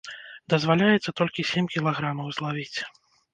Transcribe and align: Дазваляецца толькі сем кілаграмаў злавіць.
Дазваляецца 0.53 1.13
толькі 1.21 1.45
сем 1.51 1.67
кілаграмаў 1.75 2.33
злавіць. 2.39 2.77